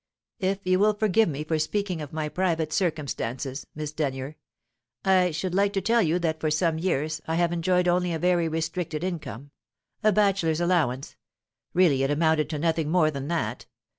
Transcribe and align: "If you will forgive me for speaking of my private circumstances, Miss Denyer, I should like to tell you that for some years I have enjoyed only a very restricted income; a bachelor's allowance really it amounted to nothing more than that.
"If 0.39 0.61
you 0.63 0.79
will 0.79 0.95
forgive 0.95 1.29
me 1.29 1.43
for 1.43 1.59
speaking 1.59 2.01
of 2.01 2.11
my 2.11 2.27
private 2.27 2.73
circumstances, 2.73 3.67
Miss 3.75 3.91
Denyer, 3.91 4.35
I 5.05 5.29
should 5.29 5.53
like 5.53 5.73
to 5.73 5.81
tell 5.81 6.01
you 6.01 6.17
that 6.17 6.39
for 6.39 6.49
some 6.49 6.79
years 6.79 7.21
I 7.27 7.35
have 7.35 7.53
enjoyed 7.53 7.87
only 7.87 8.11
a 8.11 8.17
very 8.17 8.47
restricted 8.47 9.03
income; 9.03 9.51
a 10.01 10.11
bachelor's 10.11 10.59
allowance 10.59 11.17
really 11.75 12.01
it 12.01 12.09
amounted 12.09 12.49
to 12.49 12.57
nothing 12.57 12.89
more 12.89 13.11
than 13.11 13.27
that. 13.27 13.67